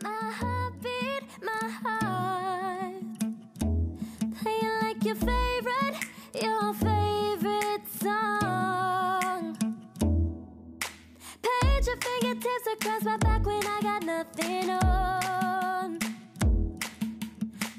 [0.00, 3.02] My heartbeat, my heart.
[4.40, 5.96] Playing like your favorite,
[6.34, 9.56] your favorite song.
[11.42, 15.98] Page your fingertips across my back when I got nothing on.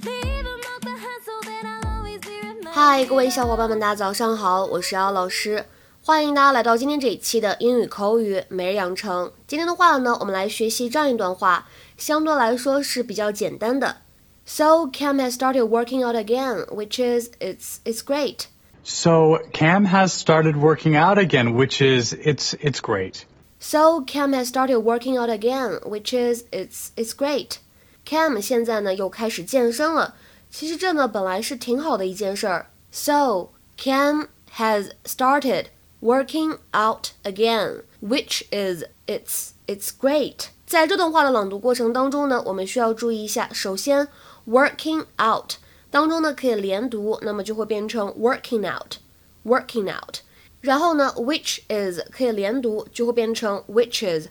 [0.04, 2.74] Leave a mark behind so that I'll always be remembered.
[2.74, 5.66] 嗨，各位小伙伴们，大家早上好，我是姚老师，
[6.09, 9.33] 欢迎大家来到今天这一期的英语口语每日养成。
[9.47, 13.97] 今天的话呢，我们来学习这样一段话，相对来说是比较简单的。
[14.45, 18.49] So Cam has started working out again, which is it's it's great.
[18.85, 23.23] So Cam has started working out again, which is it's it's great.
[23.59, 27.57] So Cam has started working out again, which is it's it's great.
[28.05, 30.15] Cam 现在呢又开始健身了，
[30.51, 32.67] 其实这呢本来是挺好的一件事儿。
[32.93, 35.69] So Cam has started
[36.01, 40.49] working out again, which is it's it's great.
[40.67, 44.09] 在这段话的朗读过程当中呢，我们需要注意一下，首先
[44.47, 45.55] working out
[45.91, 48.97] 当中呢可以连读，那么就会变成 working out,
[49.45, 50.19] working out。
[50.61, 54.29] 然后呢，which is 可以连读，就会变成 which is,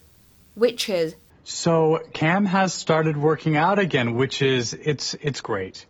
[0.58, 1.14] which is。
[1.46, 5.86] So Cam has started working out again, which is it's it's great.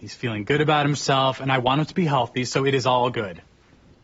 [0.00, 2.86] He's feeling good about himself, and I want him to be healthy, so it is
[2.86, 3.42] all good.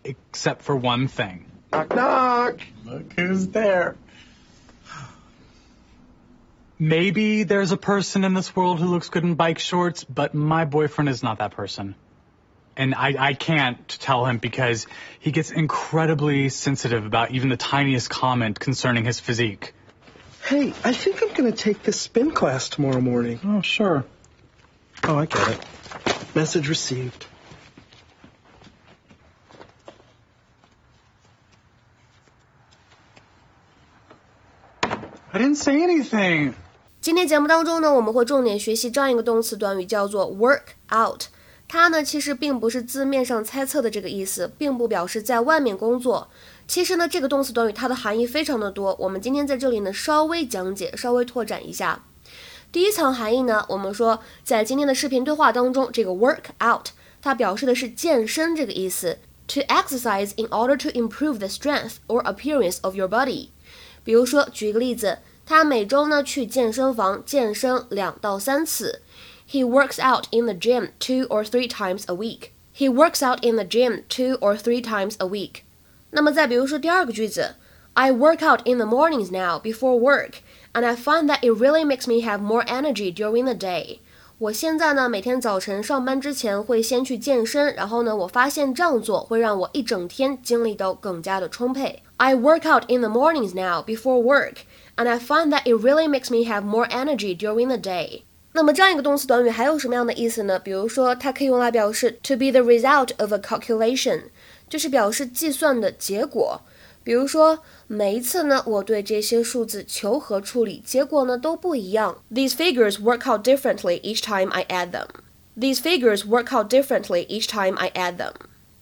[0.03, 1.45] Except for one thing.
[1.71, 2.59] Knock, knock.
[2.85, 3.95] Look who's there.
[6.79, 10.65] Maybe there's a person in this world who looks good in bike shorts, but my
[10.65, 11.93] boyfriend is not that person.
[12.75, 14.87] And I, I can't tell him because
[15.19, 19.73] he gets incredibly sensitive about even the tiniest comment concerning his physique.
[20.43, 23.39] Hey, I think I'm going to take this spin class tomorrow morning.
[23.45, 24.03] Oh, sure.
[25.03, 26.35] Oh, I get it.
[26.35, 27.27] Message received.
[35.41, 36.53] Didn't say anything.
[37.01, 40.61] 今天节目当中呢，我们会重点学习这样一个动词短语，叫做 work
[40.93, 41.23] out。
[41.67, 46.29] 它呢，其实并不是字面上猜测的这个意思，并不表示在外面工作。
[46.67, 52.03] 其实呢，这个动词短语它的含义非常的多，我们今天在这里呢稍微讲解，稍微拓展一下。
[52.71, 63.47] 第一层含义呢，我们说在今天的视频对话当中，这个 work out 它表示的是健身这个意思，to exercise in order to improve the strength or appearance of your body。
[64.03, 69.02] 比如说，举一个例子，他每周呢去健身房健身两到三次。
[69.48, 72.50] He works out in the gym two or three times a week.
[72.74, 75.62] He works out in the gym two or three times a week.
[76.10, 77.54] 那么再比如说第二个句子，
[77.94, 80.40] I work out in the mornings now before work,
[80.72, 84.00] and I find that it really makes me have more energy during the day.
[84.38, 92.02] 我现在呢，每天早晨上班之前会先去健身，然后呢，我发现这样做会让我一整天精力都更加的充沛。
[92.18, 94.56] I work out in the mornings now before work,
[94.96, 98.22] and I find that it really makes me have more energy during the day.
[98.52, 100.58] 那么这样一个动词短语还有什么样的意思呢？
[100.58, 104.22] 比如说，它可以用来表示 to be the result of a calculation，
[104.68, 106.62] 就是表示计算的结果。
[107.04, 112.22] 比如说，每一次呢，我对这些数字求和处理，结果呢都不一样。
[112.32, 115.06] These figures work out differently each time I add them.
[115.56, 118.32] These figures work out differently each time I add them.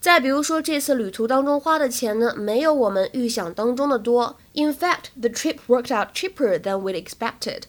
[0.01, 4.37] 再比如说，这次旅途当中花的钱呢，没有我们预想当中的多。
[4.53, 7.63] In fact, the trip worked out cheaper than we'd expected.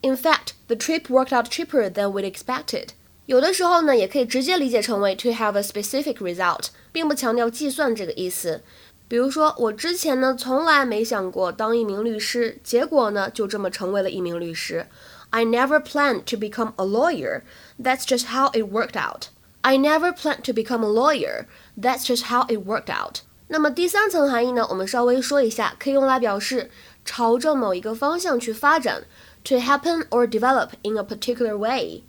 [0.00, 2.88] In fact, the trip worked out cheaper than we'd expected.
[3.26, 8.62] 有的时候呢，也可以直接理解成为 to have a specific result，并不强调计算这个意思。
[9.06, 14.86] 比如说，我之前呢从来没想过当一名律师，结果呢就这么成为了一名律师。
[15.28, 17.42] I never planned to become a lawyer.
[17.80, 19.26] That's just how it worked out.
[19.66, 21.46] I never planned to become a lawyer.
[21.78, 23.20] That's just how it worked out.
[23.48, 26.70] 那么第三层含义呢，我们稍微说一下，可以用来表示
[27.04, 29.04] 朝着某一个方向去发展，
[29.44, 32.02] to happen or develop in a particular way。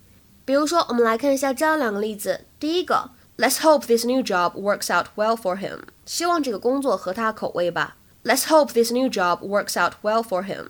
[0.45, 2.45] 比如说，我们来看一下这样两个例子。
[2.59, 5.81] 第一个，Let's hope this new job works out well for him。
[6.05, 7.97] 希望这个工作合他口味吧。
[8.23, 10.67] Let's hope this new job works out well for him。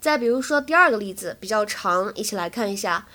[0.00, 3.06] 再比如说第二个例子比较长，一起来看一下。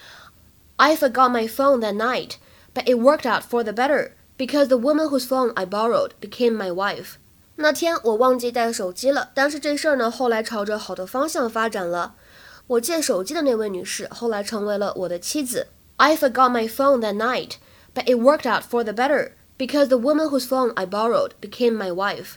[0.78, 2.34] I forgot my phone that night,
[2.79, 6.57] But it worked out for the better because the woman whose phone I borrowed became
[6.57, 7.15] my wife.
[7.57, 12.15] 那天我忘记带手机了，但是这事儿呢后来朝着好的方向发展了。
[12.69, 15.67] 我借手机的那位女士后来成为了我的妻子。
[15.97, 17.55] I forgot my phone that night,
[17.93, 21.77] but it worked out for the better because the woman whose phone I borrowed became
[21.77, 22.35] my wife.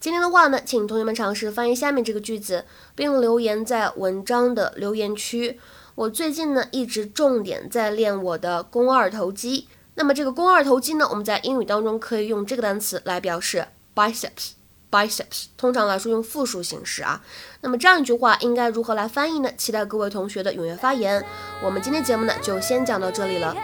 [0.00, 2.64] 今天的话呢，请同学们尝试翻译下面这个句子，
[2.96, 5.60] 并留言在文章的留言区。
[5.94, 9.68] 我最近呢一直重点在练我的肱二头肌。
[9.96, 14.52] 那么这个肱二头肌呢，我们在英语当中可以用这个单词来表示 biceps。
[14.88, 17.20] biceps，通常来说用复数形式啊。
[17.60, 19.50] 那么这样一句话应该如何来翻译呢？
[19.56, 21.22] 期待各位同学的踊跃发言。
[21.62, 23.54] 我们今天节目呢就先讲到这里了。